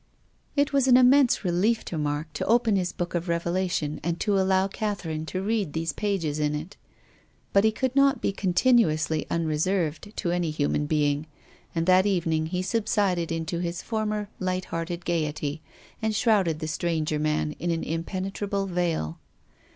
It 0.55 0.73
was 0.73 0.87
an 0.87 0.97
immense 0.97 1.45
relief 1.45 1.85
to 1.85 1.95
Mark 1.95 2.33
to 2.33 2.45
open 2.47 2.75
his 2.75 2.91
book 2.91 3.13
of 3.13 3.29
revelation 3.29 3.99
and 4.01 4.19
to 4.19 4.39
allow 4.39 4.67
Catherine 4.67 5.27
to 5.27 5.43
read 5.43 5.73
these 5.73 5.93
pages 5.93 6.39
in 6.39 6.55
it. 6.55 6.75
But 7.53 7.65
he 7.65 7.71
could 7.71 7.95
not 7.95 8.19
be 8.19 8.33
contin 8.33 8.79
uously 8.79 9.27
unreserved 9.29 10.11
to 10.15 10.31
any 10.31 10.49
human 10.49 10.87
being. 10.87 11.27
And 11.75 11.85
that 11.85 12.07
evening 12.07 12.47
he 12.47 12.63
subsided 12.63 13.31
into 13.31 13.59
his 13.59 13.83
former 13.83 14.27
light 14.39 14.65
hearted 14.65 15.05
gaiety, 15.05 15.61
and 16.01 16.15
shrouded 16.15 16.61
the 16.61 16.67
stranger 16.67 17.19
man 17.19 17.51
in 17.59 17.69
an 17.69 17.83
impenetrable 17.83 18.65
veil. 18.65 19.19